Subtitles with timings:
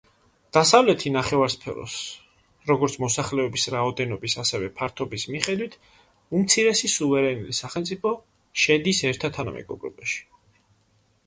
[0.55, 1.97] დასავლეთი ნახევარსფეროს,
[2.71, 5.77] როგორც მოსახლეობის რაოდენობის ასევე ფართობის მიხედვით
[6.39, 8.17] უმცირესი სუვერენული სახელმწიფო,
[8.65, 10.21] შედის ერთა თანამეგობრობაში.